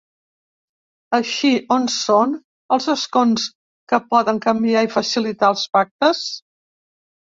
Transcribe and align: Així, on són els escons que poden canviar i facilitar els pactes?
Així, 1.17 1.51
on 1.75 1.83
són 1.95 2.33
els 2.77 2.89
escons 2.95 3.45
que 3.93 4.01
poden 4.15 4.41
canviar 4.47 4.87
i 4.89 4.93
facilitar 4.99 5.53
els 5.57 5.67
pactes? 5.77 6.25